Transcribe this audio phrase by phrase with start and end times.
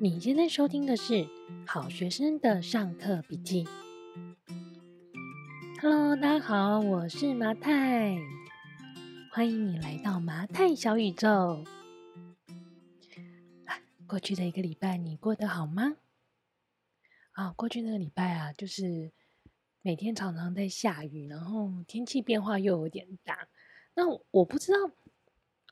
[0.00, 1.26] 你现在收听的是
[1.66, 3.66] 好学生的上课笔记。
[5.82, 8.16] Hello，大家好，我是麻太，
[9.32, 11.64] 欢迎你来到麻太小宇宙。
[13.64, 15.96] 啊，过去的一个礼拜你过得好吗？
[17.32, 19.10] 啊，过去那个礼拜啊，就是
[19.82, 23.48] 每天常常在下雨，然后天气变化又有点大。
[23.94, 24.78] 那我不知道，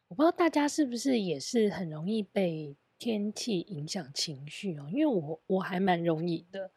[0.08, 4.88] 我不知道大家是不是也是很容易被天气影响情绪哦？
[4.90, 6.73] 因为我我还蛮容易的。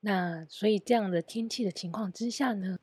[0.00, 2.78] 那所以这样的天气的情况之下呢，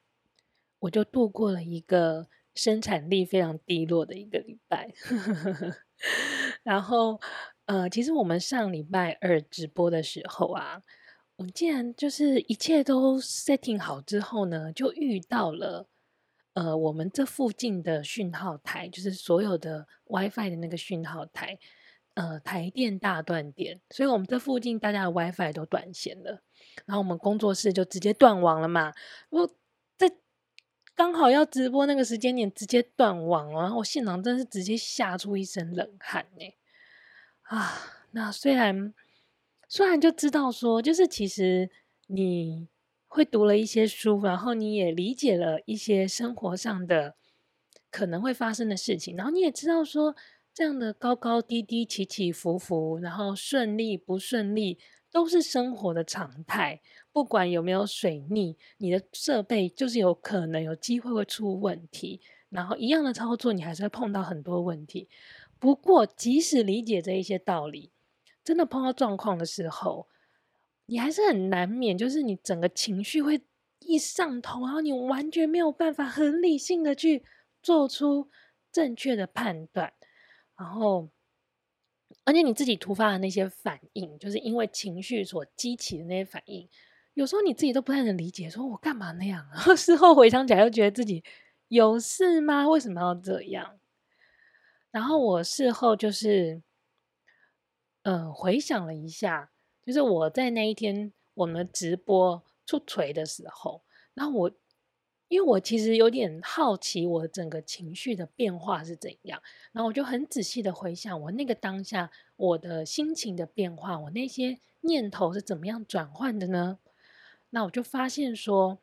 [0.79, 4.93] 我就度过了一个生产力非常低落的一个礼拜。
[6.63, 7.19] 然后，
[7.65, 10.81] 呃，其实我们上礼拜二直播的时候啊，
[11.38, 15.89] 我竟然就是一切都 setting 好之后呢，就遇到了
[16.53, 21.59] 呃，我们这附近的讯号台，就是所有的 WiFi 的那个讯号台，
[22.19, 26.41] 呃，台电大断电，所以我们这附近大家的 WiFi 都断线了。
[26.85, 28.94] 然后我们工作室就直接断网了嘛，
[29.30, 29.49] 我
[29.97, 30.11] 在
[30.94, 36.53] 刚好要直播那个时间点直接断网，然后我现场真是直接吓出一身冷汗呢。
[37.44, 38.94] 啊，那虽然
[39.69, 41.69] 虽然就知道说，就是其实
[42.07, 42.67] 你
[43.07, 47.16] 会读了一些书，然后你也理解了一些生活上的
[47.89, 50.13] 可能会发生的事情，然后你也知道说，
[50.59, 54.77] 这样的高高低低、起起伏伏，然后顺利不顺利。
[55.09, 62.21] 都是生活的常态，不管有没有水逆，你的设备就是有可能有机会会出问题。
[62.49, 65.07] 然后一样的操作，你还是会碰到很多问题。
[65.57, 67.91] 不过，即使理解这一些道理，
[68.44, 70.07] 真的碰到状况的时候，
[70.88, 73.41] 你还是很难免，就是你整个情绪会
[73.79, 77.23] 一上头，然后你完全没有办法很理性的去
[77.63, 78.29] 做出
[78.71, 79.94] 正确的判断，
[80.59, 81.09] 然后。
[82.25, 86.67] 而且你自己突发的那些反应，就是因为情绪所激起的那些反应，
[87.16, 89.73] 有时候你自己都不太能理解，说我干嘛那样然后？
[89.77, 91.23] 事后回想起来，又觉得自己
[91.69, 92.67] 有事吗？
[92.69, 93.79] 为什么要这样？
[94.91, 96.61] 然后我事后就是，
[98.03, 99.51] 呃，回想了一下，
[99.84, 104.51] 就是我在那一天我们直播出锤的时候，然后我。
[105.29, 109.41] 因为我其实有点好奇，我整个情绪的变化是怎样，
[109.72, 116.79] 然后我就很仔细的回想我那个当下我的心情的变化，我那些念头是怎么样转换的呢？
[117.51, 118.79] 那我就发现说，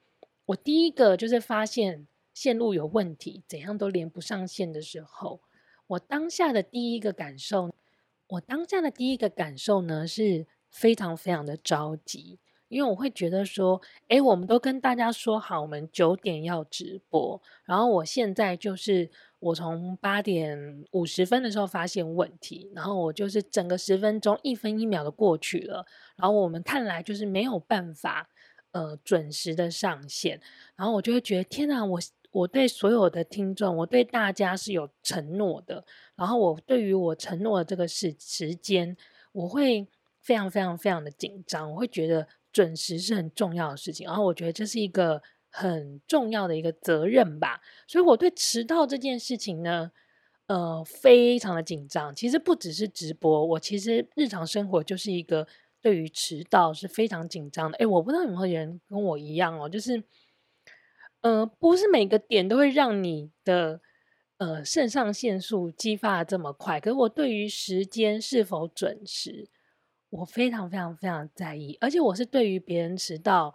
[0.47, 5.41] 我第一个就是发现线路有问题，怎样都连不上线的时候，
[5.89, 7.75] 我当下的第一个感受，
[8.29, 12.39] 我当下的第一个感受呢，是非常非常的着急。
[12.69, 28.29] 因为我会觉得说，诶，我们都跟大家说好，我们九点要直播，然后我现在就是我从八点五十分的时候发现问题，然后我就是整个十分钟一分一秒的过去了，然后我们看来就是没有办法
[28.73, 30.41] 呃准时的上线，
[30.75, 32.01] 然后我就会觉得天哪，我
[32.33, 35.85] 我对所有的听众，我对大家是有承诺的，
[36.17, 38.97] 然后我对于我承诺的这个时时间，
[39.31, 39.87] 我会
[40.21, 42.27] 非常非常非常的紧张，我会觉得。
[42.57, 49.93] 准时是很重要的事情，然后我觉得这是一个很重要的一个责任吧，所以我对迟到这件事情呢，
[50.47, 52.15] 呃，非常的紧张。
[52.15, 55.47] 其实不只是直播，我其实日常生活就是一个
[55.83, 57.77] 对于迟到是非常紧张的。
[57.77, 60.03] 诶，我不知道有没有人跟我一样哦，就是，
[61.21, 63.83] 呃，不是每个点都会让你的
[64.39, 69.47] 呃肾上腺素激发的这么快，可是我对于时间是否准时。
[70.17, 73.55] 我非常非常非常在意，而且我是对于别人迟到，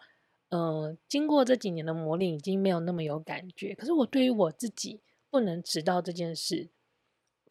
[0.50, 3.74] 呃，经过这几年的磨练，已经没有那么有感觉。
[3.74, 6.70] 可是我对于我自己不能迟到这件事，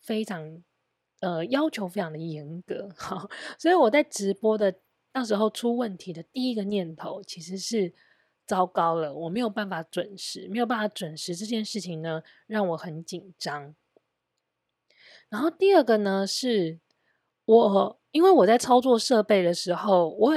[0.00, 0.62] 非常
[1.20, 2.88] 呃要求非常的严格。
[2.96, 3.28] 好，
[3.58, 4.76] 所以我在直播的
[5.12, 7.92] 那时候出问题的第一个念头，其实是
[8.46, 13.74] 糟糕了，我没有办法准时，没有办法准时这件事情呢，让我很紧张。
[15.28, 16.80] 然后第二个呢，是
[17.58, 17.96] 我。
[18.12, 20.34] 因为我在操作设备的时候，我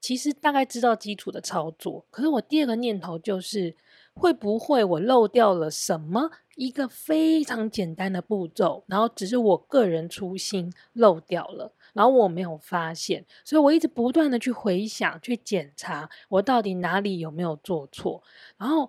[0.00, 3.74] 其实大概知道基础的操作，可是我第二个念头就是，
[4.14, 18.22] 会不会我漏掉了什么一个非常简单的步骤，然后只是我个人粗心漏掉了，然后我没有发现，所以我一直不断的去回想、去检查我到底哪里有没有做错，
[18.56, 18.88] 然后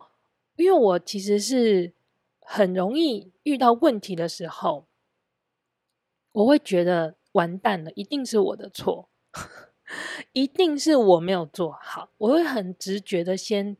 [0.57, 1.92] 因为我其实是
[2.42, 4.86] 很容易遇到问题的时候，
[6.34, 7.17] 我会觉得。
[7.38, 9.10] 完蛋了，一定是我的错，
[10.34, 12.10] 一定是我没有做好。
[12.18, 13.78] 我会很直觉的先，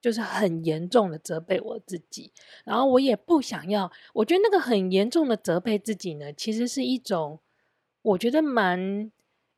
[0.00, 2.32] 就是很严重的责备我自己，
[2.64, 3.90] 然后我也不想要。
[4.12, 7.40] 我觉得那个很严重的责备自己呢，其实是一种
[8.02, 9.10] 我觉得蛮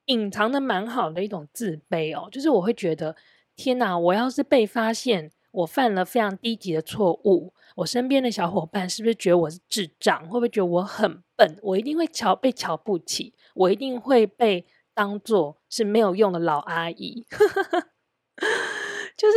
[0.06, 3.16] 隐藏的蛮好的一种自卑哦，就是我会觉得，
[3.56, 10.22] 天哪，我要是被发现我犯了非常低级的错误，我身边的小伙伴是不是觉得我是智障？
[10.28, 11.58] 会不会觉得我很笨？
[11.62, 17.24] 我一定会瞧被瞧不起，我一定会被当做是没有用的老阿姨。
[19.16, 19.36] 就是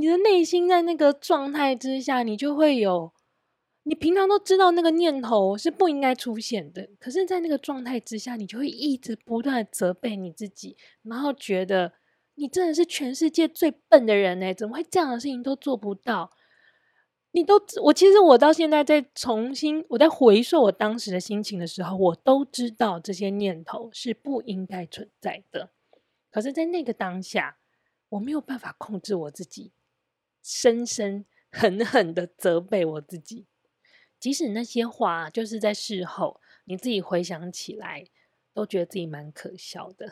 [0.00, 3.12] 你的内心在那个状态之下，你就会有。
[3.86, 11.92] 你平常都知道那个念头是不应该出现的，可是，在那个状态之下，你就会一直不断的责备你自己，然后觉得
[12.36, 14.54] 你真的是全世界最笨的人呢？
[14.54, 16.30] 怎么会这样的事情都做不到？
[17.34, 25.70] 你都我其实我到现在在重新我在回溯我当时的心情的时候，我都知道这些念头是不应该存在的，
[26.30, 27.58] 可是，在那个当下，
[28.10, 29.72] 我没有办法控制我自己，
[30.44, 33.46] 深深狠狠的责备我自己。
[34.20, 38.06] 即使那些话，就是在事后你自己回想起来，
[38.52, 40.08] 都觉得自己蛮可笑的。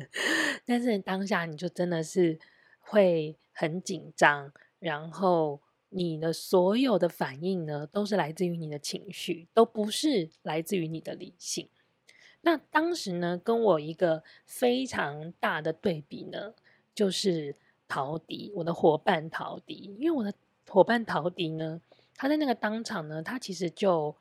[0.64, 2.40] 但是当下你就真的是
[2.80, 5.60] 会很紧张，然后
[5.94, 11.68] 你的所有的反应呢，都是来自于你的情绪，都不是来自于你的理性。
[12.42, 16.52] 那当时呢，跟我一个非常大的对比呢，
[16.94, 17.56] 就是
[17.86, 20.34] 陶迪，我的伙伴陶迪，因为我的
[20.68, 21.80] 伙伴陶迪呢。
[22.16, 24.14] 他在那个当场呢，他其实就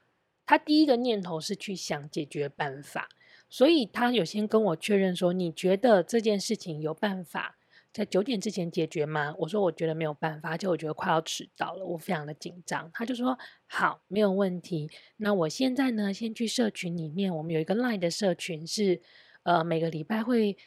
[0.48, 3.08] 他第一个念头是去想解决办法，
[3.50, 7.56] 所以他有先跟我确认说：“你觉得这件事情有办法
[7.94, 13.38] 在九点之前解决吗？”我说：“我觉得没有办法，而且我觉得快要迟到了，我非常的紧张。”他就说
[13.68, 14.90] ：“好，没有问题。
[15.18, 19.02] 那我现在呢，先去社群里面，我们有一个 Line 的社群是，
[19.44, 20.58] 呃，每个礼拜会。”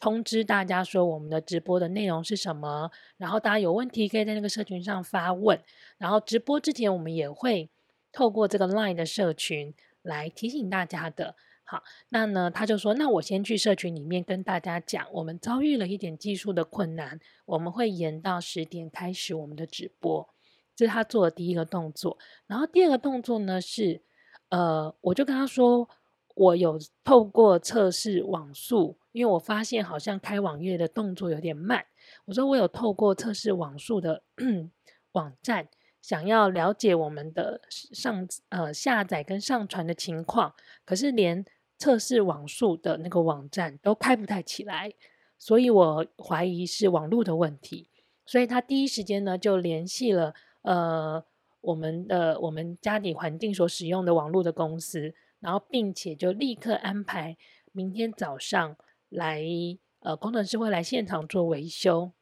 [0.00, 5.58] 通知大家说我们的直播的内容是什么，然后大家有问题可以在那个社群上发问，
[5.96, 7.70] 然后直播之前我们也会
[8.12, 9.72] 透过这个 Line 的社群
[10.02, 11.36] 来提醒大家的。
[11.64, 20.28] 好，那呢他就说，那我先去社群里面跟大家讲，我们遭遇了一点技术的困难，我们会延到十点开始我们的直播。
[20.76, 24.02] 这是他做的第一个动作，然后第二个动作呢是，
[24.50, 25.88] 呃，我就跟他说。
[26.36, 31.86] 我有透过测试网速，因为我发现好像开网页的动作有点慢。
[32.24, 34.24] 我说我有透过测试网速的
[35.12, 35.68] 网站，
[36.04, 40.54] 想要了解我们的上呃下载跟上传的情况，
[40.84, 41.42] 可是连
[41.78, 44.92] 测试网速的那个网站都开不太起来，
[45.38, 47.88] 所以我怀疑是网络的问题。
[48.26, 51.24] 所以他第一时间呢就联系了呃
[51.62, 55.14] 我们的我们家里环境所使用的网络的公司。
[55.40, 57.36] 然后，并且就立刻安排
[57.72, 58.76] 明天早上
[59.08, 59.42] 来，
[60.00, 62.12] 呃，工程师会来现场做维修。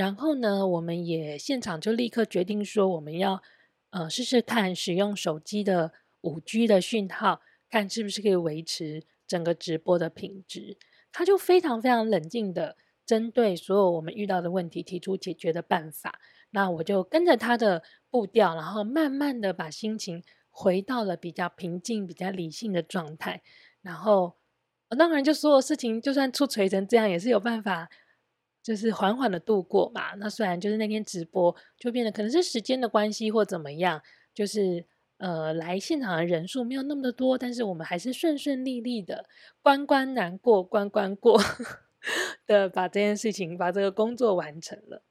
[0.00, 3.42] 然后呢，我们也现场就立刻决定说，我们要
[3.90, 5.92] 呃试试看使用手机的
[6.22, 10.78] 五 G 的讯号，看是不是可以维持整个直播的品质。
[11.12, 16.18] 他就非常非常冷静的针对所有我们遇到的问题提出解决的办法。
[16.52, 20.24] 那我就跟着他的步调，然后慢慢的把心情。
[20.52, 23.40] 回到了比较平静、比较理性的状态，
[23.82, 24.34] 然后
[24.98, 27.88] 当然就所有事情，就算出锤成这样，也是有办法，
[28.62, 30.14] 就是缓缓的度过嘛。
[30.14, 34.02] 那虽然就是那天直播就变得可能是时间的关系或怎么样，
[34.34, 34.84] 就是
[35.18, 39.28] 呃来现场的人数没有那么的多，但是我们还是顺顺利利的
[39.62, 41.40] 关关难过关关过
[42.46, 45.02] 的把这件事情、把这个工作完成了。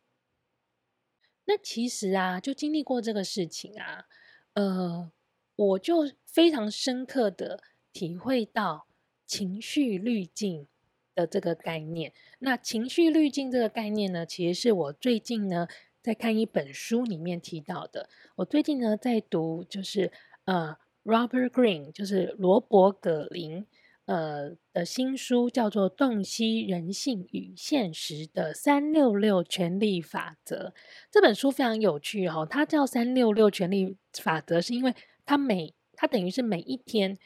[1.45, 4.05] 那其实啊，就经历过这个事情啊，
[4.53, 5.11] 呃。
[5.59, 8.87] 我就非常深刻的体会到
[9.25, 10.67] 情绪滤镜
[11.15, 12.13] 的这个概念。
[12.39, 15.67] 那情绪滤镜这个概念呢，其实是我最近呢
[16.01, 18.09] 在看一本书里面提到的。
[18.35, 20.11] 我最近呢在读，就是
[20.45, 23.65] 呃，Robert Green，就是罗伯·葛林，
[24.05, 30.73] 呃的新书，叫做《洞悉人性与现实的三六六权力法则》。
[31.11, 37.17] 这本书非常有趣哦，它叫三六六权力法则，是因为它每它等于是每一天，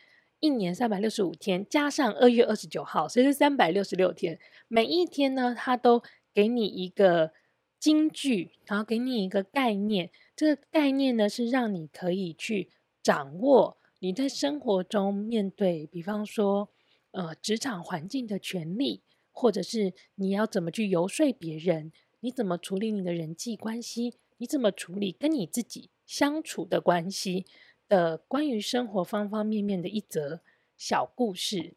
[0.43, 4.37] 一年三百六十五天，加上二月二十九号，所以是三百六十六天。
[4.67, 7.31] 每一天呢，它都给你一个
[7.79, 10.11] 金句，然后给你一个概念。
[10.35, 12.69] 这个概念呢，是让你可以去
[13.01, 16.67] 掌握你在生活中面对，比方说，
[17.11, 27.45] 呃，职场环境的权利，或者是你要怎么去游说别人，你怎么处理你的人际关系，你怎么处理跟你自己相处的关系。
[27.93, 30.41] 的关于生活方方面面的一则
[30.75, 31.75] 小故事，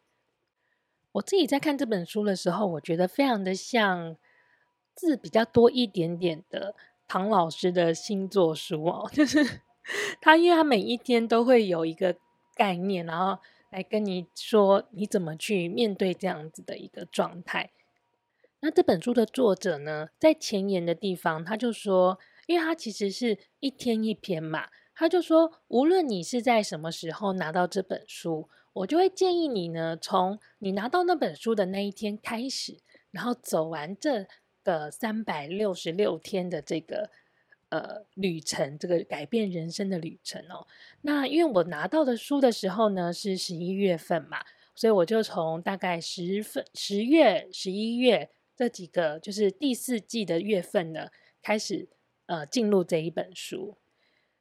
[1.11, 4.17] 我自己在看这本书的时候，我觉得非常的像
[4.95, 6.73] 字比较多一点点的
[7.07, 9.61] 唐老师的星座书哦，就是
[10.19, 12.17] 他，因为他每一天都会有一个
[12.55, 17.69] 概念，然后来跟你说你怎么去面对这样子的一个状态。
[18.61, 32.79] 那这本书的作者呢，在前言的地方，他就说，因为他其实是一天一篇嘛，他就说，无论你是在什么时候拿到这本书，我就会建议你呢，从你拿到那本书的那一天开始，
[33.11, 34.25] 然后走完这
[34.63, 37.11] 个三百六十六天的这个
[37.69, 40.65] 呃旅程，这个改变人生的旅程哦。
[41.01, 48.31] 那因为我拿到的书的时候呢，是十一月份嘛，所以我就从大概十份十月、十一月。
[48.55, 51.11] 这几个就是第四季的月份呢，
[51.43, 51.87] 开始
[52.25, 53.77] 呃进入这一本书。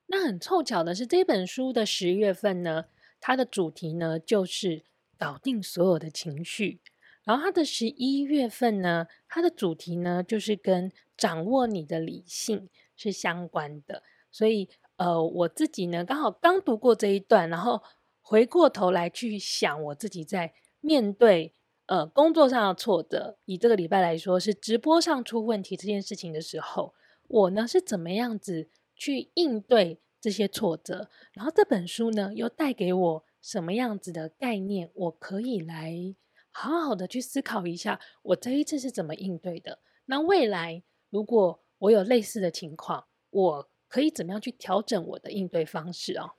[0.06, 2.84] 那很凑巧的是，这本书的十月份呢，
[3.20, 4.84] 它的主题呢就是
[5.18, 6.80] 搞定所有的情绪。
[7.24, 14.02] 然后它的十一月份呢，它的主题呢就是跟掌握你的理性是相关的。
[14.30, 17.82] 所以呃，我自己呢刚好刚读过这一段，然后
[18.20, 21.52] 回过头来去想我自己在面对。
[21.88, 26.92] 呃，工作上的挫折，以这个礼拜来说，是直播上出问题这件事情的时候，
[27.28, 31.08] 我呢是怎么样子去应对这些挫折？
[31.32, 34.90] 然后这本书呢又带给我什么样子的概念？
[34.94, 36.16] 我可以来
[36.50, 39.78] 好好的去思考一下，我这一次是怎么应对的？
[40.06, 46.32] 那未来如果我有类似的情况，我可以怎么样去调整我的应对方式哦？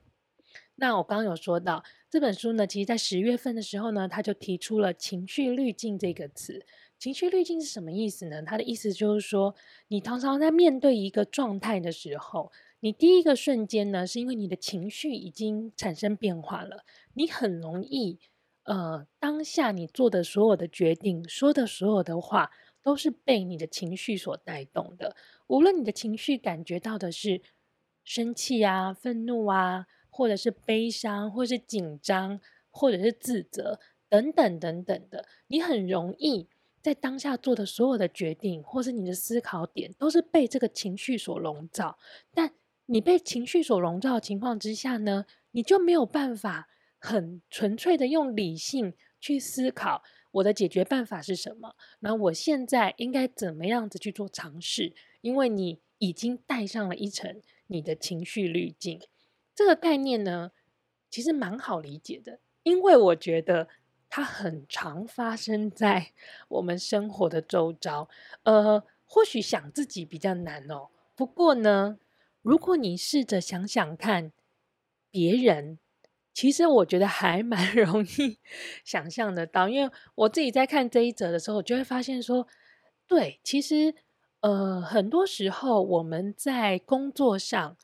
[0.76, 6.66] 那我刚刚有说到这本书呢，其实在十月份的时候呢，他就提出了“情绪滤镜”这个词。
[7.00, 8.42] 情绪滤镜是什么意思呢？
[8.42, 9.56] 他的意思就是说，
[9.88, 18.20] 你常常在面对一个状态的时候，你第一个瞬间呢，是因为你的情绪已经产生变化了，你很容易，
[18.64, 22.52] 呃，当下你做的所有的决定、说的所有的话，
[22.82, 25.16] 都是被你的情绪所带动的。
[25.48, 27.42] 无论你的情绪感觉到的是
[28.04, 29.88] 生气啊、愤怒啊。
[30.10, 32.40] 或者是悲伤，或是紧张，
[32.72, 36.48] 或者是自责，等等等等的，你很容易
[36.88, 41.98] 在当下做的所有的决定，或是你的思考点，都是被这个情绪所笼罩。
[42.34, 42.54] 但
[42.86, 50.02] 你被情绪所笼罩的情况之下呢，你就没有办法很纯粹的用理性去思考
[50.32, 51.76] 我的解决办法是什么。
[52.00, 54.96] 那我现在应该怎么样子去做尝试？
[55.20, 59.02] 因为你已经带上了一层你的情绪滤镜。
[59.54, 60.54] 这个概念呢，
[61.10, 63.68] 其实蛮好理解的，因为我觉得
[64.10, 66.12] 它很常发生在
[66.50, 68.10] 我们生活的周遭。
[68.44, 70.90] 呃，或许想自己比较难哦。
[71.16, 71.98] 不过呢，
[72.42, 74.32] 如果你试着想想看
[75.12, 75.80] 别人，
[76.34, 78.40] 其实我觉得还蛮 容易
[78.84, 79.68] 想象得到。
[79.70, 82.48] 因为我自己在看这一则的时候，我就会发现说，
[83.08, 83.96] 对，其实
[84.42, 87.78] 呃，很多时候我们在工作上。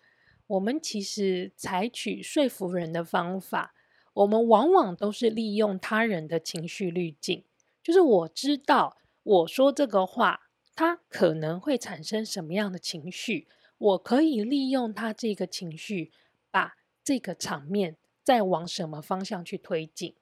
[0.48, 3.74] 我们其实采取说服人的方法，
[4.14, 7.44] 我们往往都是利用他人的情绪滤镜。
[7.82, 16.12] 就是我知道我说这个话，他可能会产生什么样的情绪，我可以利用他这个情绪，
[16.50, 20.16] 把这个场面再往什么方向去推进。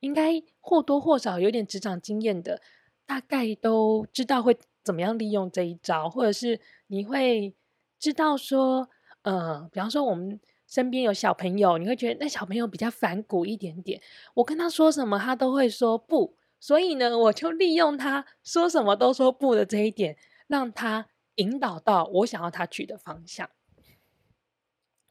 [0.00, 2.60] 应该或多或少有点职场经验的，
[3.06, 7.54] 大概都知道会怎么样利用这一招，或者是你会
[7.98, 8.88] 知道说。
[9.22, 10.38] 呃，比方说我们
[10.76, 13.98] 身边有小朋友，你会觉得那小朋友比较反骨一点点。
[14.34, 16.36] 我跟他说什么，他都会说不。
[16.60, 20.18] 所以呢，我就利用他说什么都说不的这一点，
[20.48, 21.06] 让他
[21.36, 23.48] 引导到我想要他去的方向。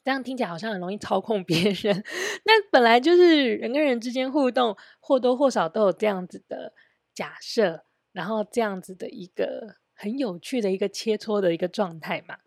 [0.03, 2.03] 这样听起来好像很容易操控别人，
[2.45, 6.73] 那本来就是人跟人之间互动，或多或少都有这样子的
[7.11, 12.37] 假设，然后这样子的一个很有趣的一个切磋的一个状态嘛。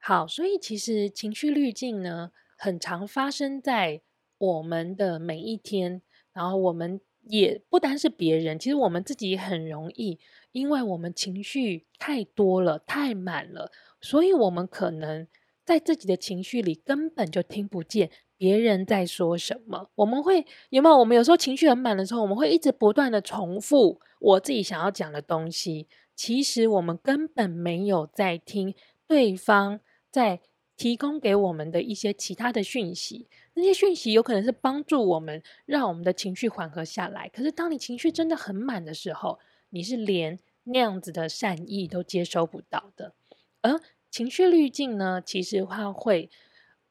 [0.00, 4.02] 好，所以其实情绪滤镜呢，很常发生在
[4.36, 6.02] 我们的每一天。
[6.34, 10.18] 然后我们也不单是别人，其实我们自己很容易，
[10.52, 15.26] 因为我们情绪太多了、太满了，所以我们可能
[15.64, 19.90] 在自己的情绪里根本就听不见别人在说什么。
[19.96, 20.98] 我们会有没有？
[20.98, 25.88] 我们有时候情绪很满的时候，我们会一直不断的重复我自己想要讲的东西。
[26.14, 28.74] 其实我们根本没有在听
[29.06, 29.80] 对方。
[30.10, 30.40] 在
[30.78, 37.28] 提供给我们的一些其他的讯息，那些讯息有可能是帮助我们，让我们的情绪缓和下来。
[37.28, 43.12] 可是，当你情绪真的很满的时候，你是连那样子的善意都接收不到的。
[43.60, 46.30] 而情绪滤镜呢，其实它会，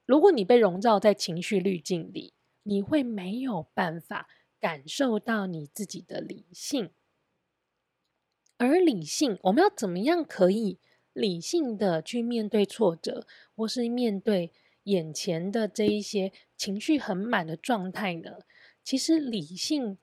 [0.05, 4.27] 如果你被笼罩在情绪滤镜里，你会没有办法
[4.59, 6.89] 感受到你自己的理性。
[8.57, 10.77] 而理性，我们要怎么样可以？
[11.17, 14.51] 理性的去面对挫折，或是面对
[14.83, 18.37] 眼前的这一些情绪很满的状态呢？
[18.83, 19.97] 其实理性，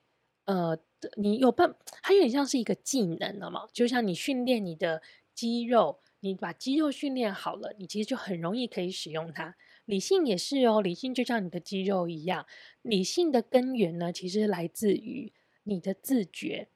[0.47, 0.77] 呃，
[1.17, 5.01] 你有办，它有点像是一个技能了嘛，就像你训练你的
[5.33, 9.57] 肌肉，你把肌肉训练好了，你其实就很容易可以使用它。
[9.85, 12.45] 理性也是哦，理性就像你的肌肉一样，
[12.83, 16.69] 理性的根源呢，其实来自于你的自觉，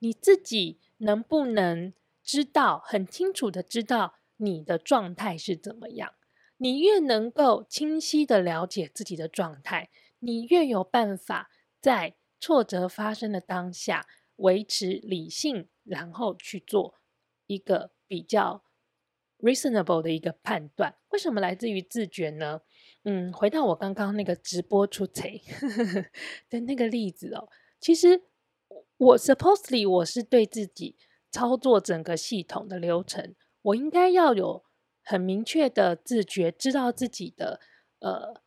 [0.00, 1.92] 你自己能不能
[2.28, 6.12] 知道，很清楚的知道你的状态是怎么样？
[6.58, 11.48] 你越能够清晰的了解自己的状态，你越有办法
[11.80, 14.06] 在挫折发生的当下
[14.36, 16.96] 维持理性，然后去做
[17.46, 18.62] 一个比较
[19.38, 20.96] reasonable 的一个判断。
[21.08, 22.60] 为什么来自于自觉呢？
[23.04, 25.24] 嗯，回到我刚刚那个直播出错
[26.50, 27.48] 的那个例子哦，
[27.80, 28.24] 其实
[28.98, 30.96] 我 supposedly 我是对自己
[31.30, 34.64] 操作整个系统的流程，我应该要有。
[35.10, 37.60] 很明确的自觉，知道自己的
[38.00, 38.42] 呃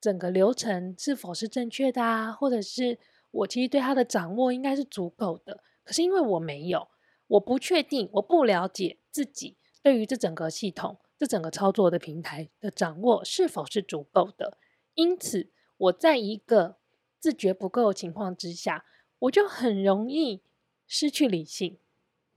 [0.00, 2.98] 整个流程是否是正确的啊，或者是
[3.30, 5.62] 我其实对它的掌握应该是足够的。
[5.84, 6.88] 可是因为我没有，
[7.26, 14.56] 我不确定，我不了解自己对于这整个系统、这整个操作的平台的掌握是否是足够的，
[14.94, 16.78] 因此我在一个
[17.20, 18.86] 自觉不够的情况之下，
[19.18, 20.42] 我就很容易
[20.86, 21.78] 失去理性，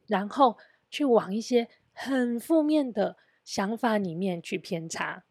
[0.10, 0.58] 然后
[0.90, 3.16] 去往一些很负面的。
[3.46, 5.24] 想法里面去偏差，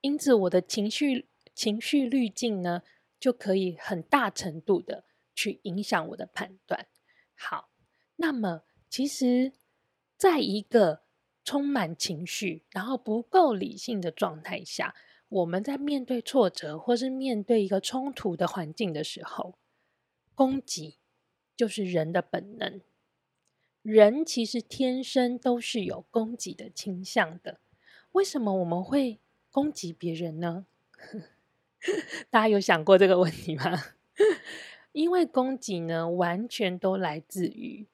[0.00, 2.82] 因此我的情绪情绪滤镜呢，
[3.20, 5.04] 就可以很大程度的
[5.36, 6.88] 去影响我的判断。
[7.36, 7.70] 好，
[8.16, 9.52] 那么其实，
[10.16, 11.02] 在一个
[11.44, 14.96] 充满情绪，然后不够理性的状态下，
[15.28, 19.56] 我们在面对挫折或是面对一个冲突的环境的时候，
[20.34, 20.98] 攻击
[21.56, 22.80] 就是人的本能。
[23.82, 27.60] 人其实天生都是有攻击的倾向的，
[28.12, 29.20] 为什么我们会
[29.50, 30.66] 攻击别人呢？
[32.28, 33.64] 大家有想过这个问题吗？
[34.92, 37.86] 因为攻击呢，完全都来自于，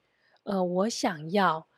[0.44, 1.68] 呃，我想要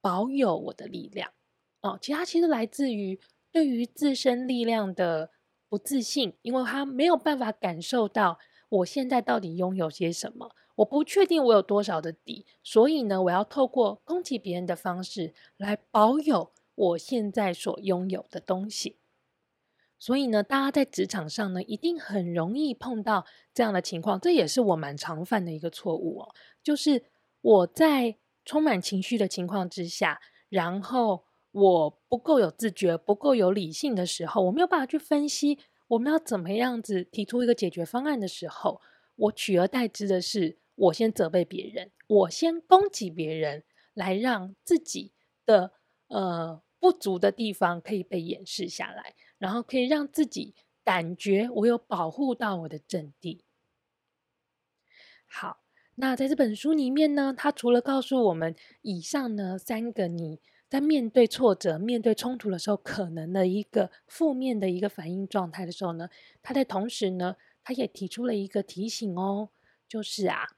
[0.00, 1.32] 保有我的力量
[1.80, 1.98] 哦。
[2.02, 3.20] 其他其实来自于
[3.52, 5.30] 对于自身力量的
[5.68, 10.56] 不自信，因为他没有办法感受到我现在到底拥有些什么。
[10.76, 18.96] 我不确定我有多少的底，所以呢，我要透过攻击别人的方式来保有我现在所拥有的东西。
[19.96, 26.34] 所以呢，大家在职场上呢，一定很容易碰到这样的情况，这也是我蛮常犯的一个错误哦。
[26.62, 27.04] 就是
[27.40, 38.80] 我在充满情绪的情况之下，然后我不够有自觉、不够有理性的时候，我没有办法去分析我们要怎么样子提出一个解决方案的时候，
[39.14, 40.58] 我取而代之的是。
[40.76, 43.62] 我先责备别人，我先攻击别人，
[43.94, 45.12] 来让自己
[45.46, 45.72] 的
[46.08, 53.44] 呃不足的地方可以被掩饰下来，然后可以让自己感觉我有保护到我的阵地。
[55.26, 55.62] 好，
[55.94, 66.10] 那在这本书里面呢，它除了告诉我们以上呢三个你在面对挫折、面对冲突的时候可能的一个负面的一个反应状态的时候呢，
[66.42, 69.50] 它在同时呢，它也提出了一个提醒哦，
[69.88, 70.56] 就是啊。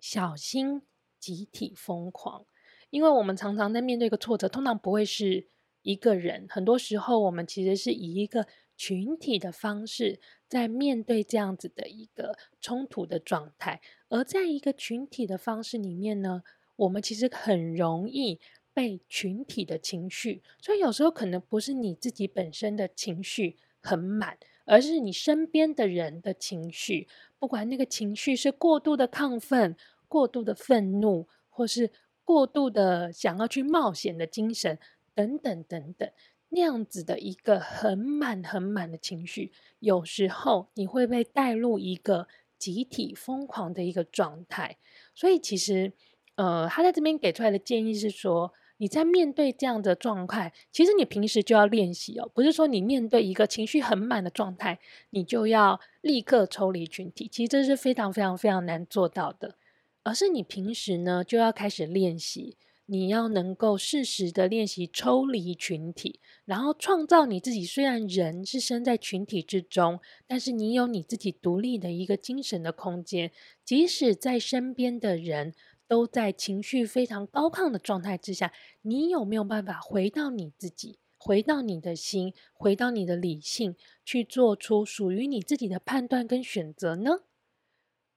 [0.00, 0.82] 小心
[1.18, 2.46] 集体疯狂，
[2.90, 5.48] 因为我们常常在面对一个挫折，通常不会是
[5.82, 16.42] 一个人，很多时候我们其实是以一个群体的方式在面对这样子的一个冲突的状态，而在一个群体的方式里面呢，
[16.76, 18.38] 我们其实很容易
[18.74, 29.76] 被群体的情绪，所以有时候可能不是你自己本身的情绪很满，而是你身边的人的情绪，不管那个情绪是过度的亢奋。
[30.08, 31.90] 过度的愤怒，或是
[32.22, 34.78] 过度的想要去冒险的精神，
[35.16, 36.08] 等等等等，
[36.50, 44.78] 那样子的一个很满很满的情绪，有时候你会被带入一个集体疯狂的一个状态。
[45.12, 45.92] 所以其实，
[46.36, 54.78] 呃，他在这边给出来的建议是说，你在面对这样的状态，其实你平时就要练习哦，不是说你面对一个情绪很满的状态，
[55.10, 59.56] 你就要立刻抽离群体，其实这是非常非常非常难做到的。
[60.02, 67.64] 而是你平时呢，就要开始练习，你要能够适时的练习抽离群体，然后创造你自己。
[67.64, 73.32] 虽然人是生在群体之中，但是你有你自己独立的一个精神的空间。
[73.64, 75.52] 即使在身边的人
[75.88, 87.20] 都在情绪非常高亢的状态之下，你有没有办法回到你自己，回到你的心，回到你的理性，去做出属于你自己的判断跟选择呢？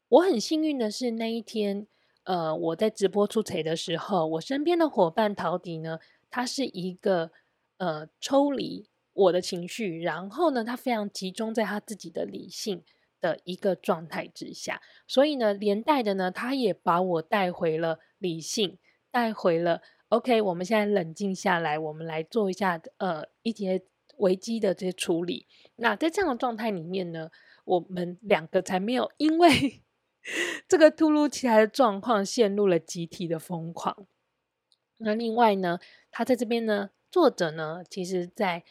[0.08, 1.86] 我很幸运的是，那一天，
[2.24, 6.00] 呃，我在直播出槌的时候，我身边的伙伴陶迪呢，
[6.32, 7.32] 他是一个
[7.78, 12.84] 呃抽离我的情绪，然后呢，他非常集中在他自己的理性
[13.20, 18.78] 的一个状态之下，所以呢，连带的呢，他也把我带回了理性，
[19.12, 20.42] 带回了 OK。
[20.42, 23.82] 我们现在冷静下来，我们来做一下呃一些
[24.18, 25.48] 危机的这些处理。
[25.76, 27.30] 那在这样的状态里面呢，
[27.66, 29.82] 我们两个才没有因为
[30.68, 34.08] 这个突如其来的状况陷入了集体的疯狂。
[34.98, 35.80] 那另外呢，
[36.12, 38.64] 他在这边呢，作者呢，其实在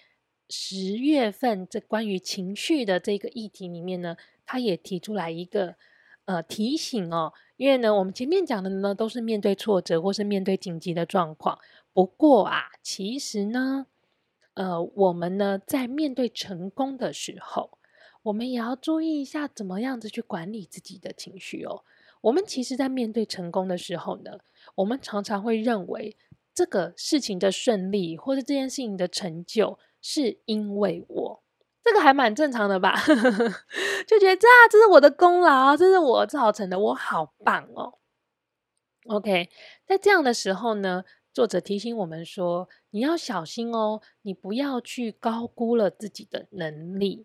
[0.48, 4.16] 十月份这关于情绪的这个议题里面呢。
[4.50, 5.76] 他也提出来一个
[6.24, 11.58] 呃提醒哦，因为呢，我们前面讲的呢都是面对挫折或是面对紧急的状况。
[11.92, 13.84] 不过啊，其实呢，
[14.54, 17.76] 呃，我们呢在面对成功的时候，
[18.22, 21.84] 我们也要注意一下怎么样子去管理自己的情绪哦。
[22.22, 24.38] 我们其实，在面对成功的时候呢，
[24.76, 26.16] 我们常常会认为
[26.54, 31.42] 这个事情的顺利或者这件事情的成就是因为我。
[31.82, 32.94] 这个还蛮正常的吧，
[34.06, 37.94] 就觉得这啊，这是我的功劳，这是我造成的，我好棒哦。
[39.06, 39.48] OK，
[39.86, 47.24] 在这样的时候呢，作者提醒我们说，你要小心哦，你不要去高估了自己的能力。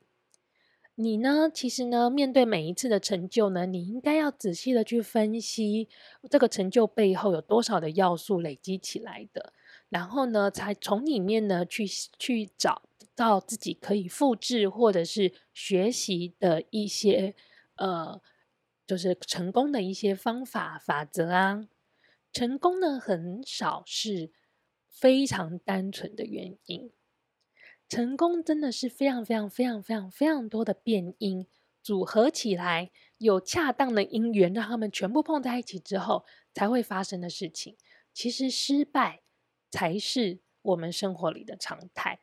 [0.95, 5.89] 你呢，其实呢，面对每一次的成就呢，你应该要仔细的去分析
[6.29, 9.51] 这个成就背后有多少的要素累积起来的，
[9.93, 11.85] 然后呢，才从里面呢去
[12.17, 12.81] 去找。
[13.15, 17.35] 到自己可以复制或者是学习的一些
[17.75, 18.19] 呃，
[18.87, 21.67] 就是成功的一些方法法则啊。
[22.31, 24.31] 成功呢，很少是
[24.89, 26.91] 非常单纯的原因，
[27.87, 31.45] 成功真的是非常非常非常非常非常多的变因
[31.83, 37.77] 组合起来，有恰当的因缘，让他们全部碰在一起之后才会发生的事情。
[38.11, 39.21] 其实失败
[39.73, 42.19] 才是我们生活里的常态。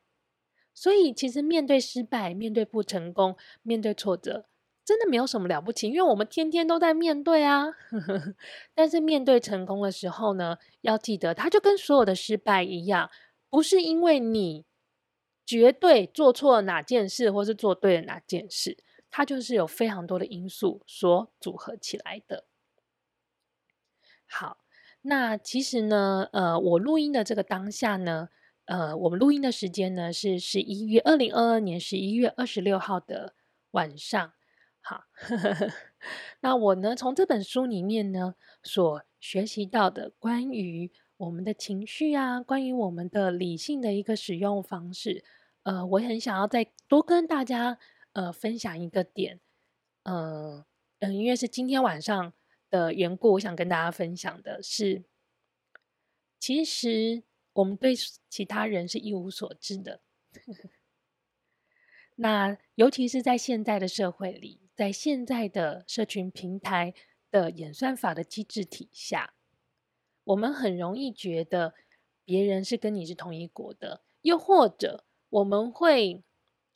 [0.72, 4.46] 所以，其实面对失败、面对不成功、面对挫折，
[4.84, 7.66] 真的没有什么了不起，因为我们天天都在面对啊。
[8.72, 13.10] 但是面对成功的时候呢，要记得，它就跟所有的失败一样，
[13.50, 14.64] 不是因为你
[15.44, 18.78] 绝对做错了哪件事，或是做对了哪件事，
[19.10, 22.46] 它就是有非常多的因素所组合起来的。
[24.26, 24.58] 好，
[25.02, 28.28] 那其实呢，呃，我录音的这个当下呢。
[28.66, 33.34] 呃，我们录音的时间呢是十一月二零二二年十一月二十六号的
[33.72, 34.32] 晚上。
[34.80, 35.72] 好，呵呵，
[36.40, 45.24] 那我呢从这本书里面呢所学习到的关于我们的情绪啊，关于我们的理性的一个使用方式，
[45.64, 47.76] 呃，我很想要再多跟大家
[48.12, 49.40] 呃分享一个点，
[50.04, 50.64] 呃，
[51.00, 52.32] 嗯，因为是今天晚上
[52.70, 55.04] 的缘故，我想跟大家分享的是，
[56.38, 57.24] 其实。
[57.52, 57.94] 我们对
[58.28, 60.00] 其他人是一无所知的，
[62.14, 66.94] 那尤其是在现在的社会里，在现在的社群平台
[67.28, 69.34] 的演算法的机制底下，
[70.22, 71.74] 我们很容易觉得
[72.24, 76.22] 别人是跟你是同一国的，又或者我们会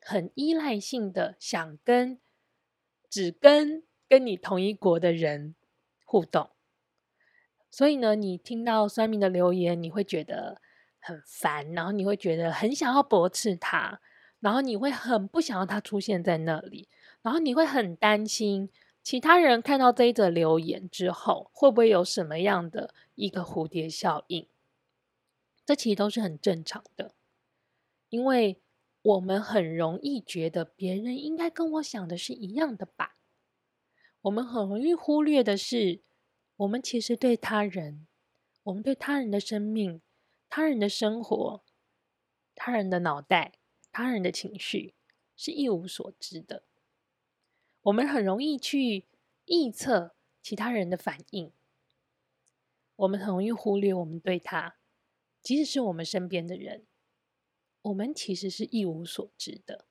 [0.00, 2.20] 很依赖性的想跟
[3.08, 5.54] 只跟跟你同一国的人
[6.04, 6.50] 互动。
[7.70, 10.60] 所以呢，你听到酸民的留言，你会觉得
[11.00, 14.00] 很烦，然后你会觉得很想要驳斥他，
[14.38, 16.88] 然后你会很不想要他出现在那里，
[17.22, 18.70] 然后你会很担心
[19.02, 24.46] 其他人看到这一则留言之后，会不会有什么样的一个蝴蝶效应？
[25.66, 27.12] 这其实都是很正常的，
[28.10, 28.60] 因为
[29.02, 33.13] 我们很容易觉得别人应该跟我想的是一样的吧，
[34.24, 36.02] 我们很容易忽略的是。
[36.58, 38.06] 我们其实对他人，
[38.62, 40.00] 我们对他人的生命、
[40.48, 41.64] 他人的生活、
[42.54, 43.54] 他人的脑袋、
[43.90, 44.94] 他人的情绪
[45.34, 46.62] 是一无所知的。
[47.82, 49.08] 我们很容易去
[49.46, 51.50] 臆测其他人的反应，
[52.94, 54.76] 我们很容易忽略我们对他，
[55.42, 56.86] 即使是我们身边的人，
[57.82, 59.86] 我们其实是一无所知的。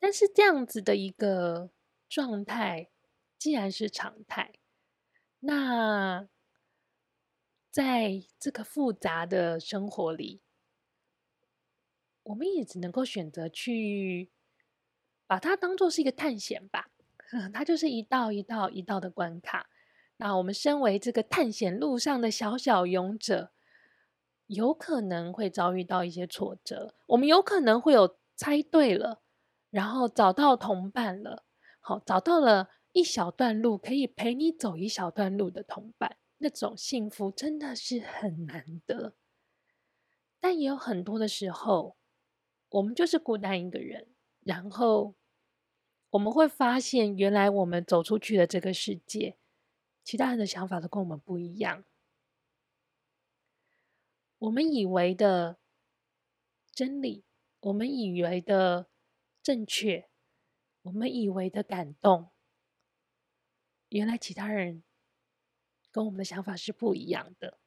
[0.00, 1.70] 但是这样子的一个。
[2.10, 2.88] 状态
[3.38, 4.54] 既然是常态，
[5.38, 6.26] 那
[7.70, 10.40] 在这个复杂的生活里，
[12.24, 14.32] 我们也只能够选择去
[15.28, 16.90] 把它当做是一个探险吧。
[17.54, 19.70] 它就是一道一道一道的关卡。
[20.16, 23.52] 那我们身为这个探险路上的小小勇者，
[24.48, 29.22] 有可能会遭遇到一些挫折，我们有可能会有猜对了，
[29.70, 31.44] 然后找到同伴了。
[31.80, 39.14] 好，找到了一小段路可以陪你走一小段路的同伴，那种幸福真的是很难得。
[40.38, 41.96] 但也有很多的时候，
[42.68, 44.08] 我们就是孤单一个人，
[44.40, 45.14] 然后
[46.10, 49.36] 我们会发现，原来我们走出去的这个世界，
[50.02, 51.84] 其他人的想法都跟我们不一样。
[54.38, 55.58] 我们以为的
[56.72, 57.24] 真理，
[57.60, 58.89] 我们以为的
[59.42, 60.08] 正确，
[60.82, 62.30] 我们以为的感动，
[63.88, 64.82] 原来其他人
[65.90, 67.58] 跟我们的想法是不一样的。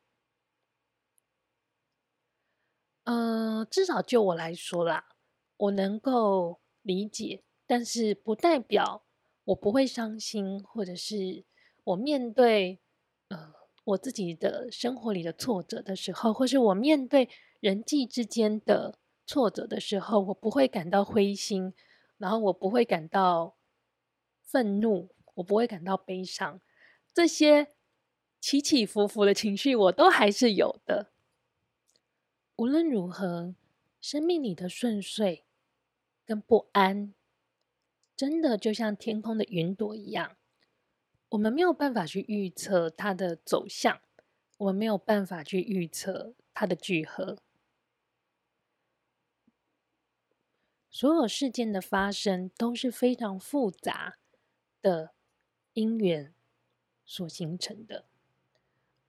[3.05, 5.09] 嗯、呃，至少就我来说啦，
[5.57, 9.05] 我能够理解，但是不代表
[9.45, 11.43] 我不会伤心，或者是
[11.83, 12.79] 我面对
[13.27, 21.73] 呃我自己的生活里的挫折的时候，或是我面对人际之间的挫折的时候，我不会感到灰心，
[22.17, 23.55] 然后我不会感到
[24.41, 26.59] 愤怒，我不会感到悲伤，
[27.13, 27.73] 这些
[28.39, 31.11] 起起伏伏的情绪我都还是有的。
[32.57, 33.55] 无论如何，
[33.99, 35.45] 生命里的顺遂
[36.25, 37.13] 跟不安，
[38.15, 40.35] 真的就像天空的云朵一样，
[41.29, 44.01] 我们没有办法去预测它的走向，
[44.57, 47.39] 我们没有办法去预测它的聚合。
[50.93, 54.19] 所有事件的发生都是非常复杂
[54.79, 55.15] 的
[55.73, 56.35] 因缘
[57.03, 58.05] 所形成的，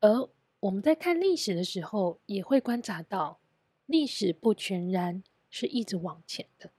[0.01, 3.39] 而我们在看历史的时候，也会观察到，
[3.85, 6.71] 历史不全然是一直往前的。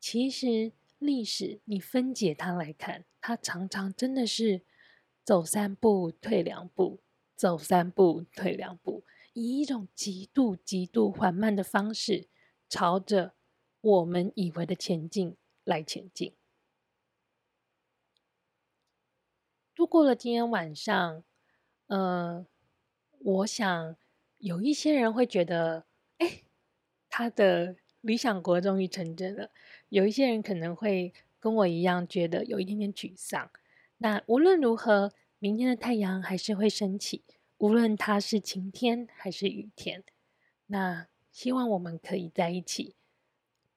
[0.00, 4.62] 其实，历史你分解它来看，它常常真的是
[5.22, 6.98] 走三步退两步，
[7.36, 12.28] 走三步退两步，以一种极度极度缓慢的方式，
[12.68, 13.34] 朝着
[13.80, 16.34] 我们以为的前进来前进。
[19.74, 21.24] 度过了今天晚上，
[21.86, 22.46] 呃。
[23.22, 23.96] 我想
[24.38, 25.84] 有一些人会觉得，
[26.16, 26.40] 哎，
[27.10, 29.50] 他的理想国终于成真了。
[29.90, 33.50] 有一些人可能会跟我一样，觉得有一点点沮丧。
[33.98, 37.22] 那无论如何，明天的太阳还是会升起，
[37.58, 40.02] 无论它是晴天还是雨天。
[40.68, 42.96] 那希望我们可以在一起，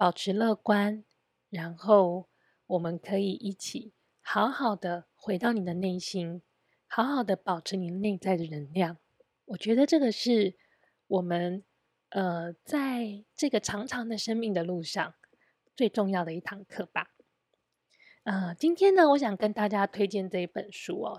[0.04, 1.06] 保持乐观，
[1.50, 2.28] 然后
[2.68, 6.42] 我们可以一起好好的回到你的内心，
[6.88, 8.98] 好好的保持你内在的能量。
[9.46, 10.58] 我觉得这个是
[11.08, 11.63] 我们
[12.10, 15.13] 呃，在这个长长的生命的路上
[15.74, 17.13] 最重要的一堂课吧。
[18.26, 21.18] 呃，今天呢，我想跟大家推荐这一本书哦，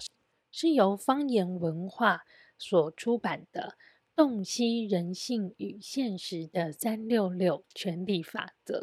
[0.51, 2.25] 是由方言文化
[2.59, 3.79] 所出版的
[4.17, 8.81] 《洞悉人性与现实的三六六权力法则》。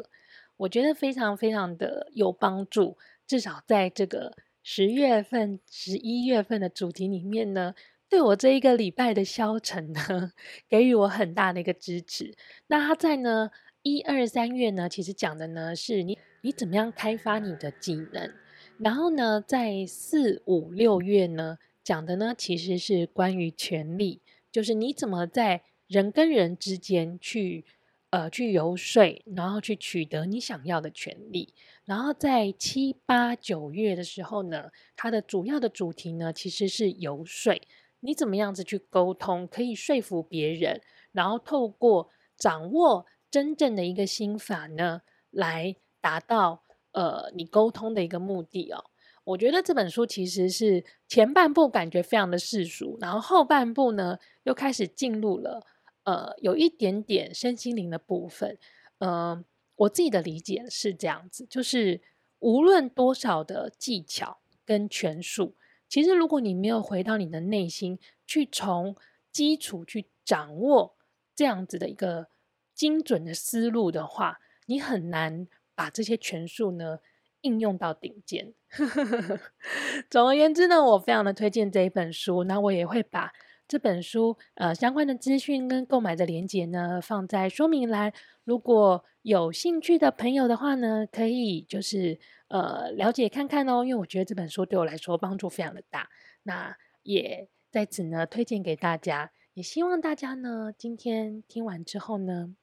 [0.58, 7.74] 我觉得非常非常的有帮助，至少在这个十月份、十一月份的主题里面呢。
[8.08, 10.32] 对我这一个礼拜的消沉呢，
[10.68, 12.34] 给予我很大的一个支持。
[12.66, 13.50] 那他在呢
[13.82, 18.30] 一二三月呢，其实讲的呢是你你怎么样开发你的技能。
[18.76, 24.20] 然后呢，在四五六月呢，讲的呢其实是关于权力，
[24.52, 27.64] 就是你怎么在人跟人之间去
[28.10, 31.54] 呃去游说，然后去取得你想要的权利。
[31.84, 37.60] 然后在七八九月的时候呢，它的主要的主题呢其实是游说。
[38.04, 40.80] 你怎么样子去沟通，可以说服别人，
[41.12, 48.84] 然后透过掌握真正的一个心法呢，来达到呃你沟通的一个目的哦。
[49.24, 55.64] 我觉得这本书其实是前半部感觉非常的世俗，然后后半部呢又开始进入了
[56.04, 58.58] 呃有一点点身心灵的部分。
[58.98, 59.44] 嗯、
[59.76, 62.00] 我自己的理解是这样子，就是
[62.40, 65.56] 无论多少的技巧跟权术。
[65.88, 68.96] 其实，如果你没有回到你的内心，去从
[69.30, 70.96] 基础去掌握
[71.34, 72.28] 这样子的一个
[72.74, 77.00] 精准的思路的话，你很难把这些权术呢
[77.42, 78.54] 应用到顶尖。
[80.10, 83.32] 总而言之呢，我非常的推荐这一本书，那我也会把
[83.68, 88.12] 这本书呃相关的资讯跟购买的链接呢放在说明栏。
[88.44, 92.18] 如果有兴趣的朋友的话呢，可以就是。
[92.52, 96.10] 呃，了解看看哦，因为我觉得这本书对我来说帮助非常的大，
[96.42, 102.54] 那也在此呢推荐给大家，也希望大家呢今天听完之后呢，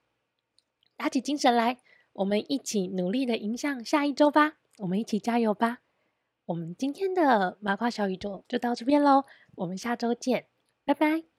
[0.96, 1.80] 打起精神来，
[2.14, 5.80] 我们一起努力的迎向下一周吧，我们一起加油吧。
[6.46, 10.48] 我们今天的麻瓜小宇宙就到这边喽，我们下周见，
[10.84, 11.39] 拜拜。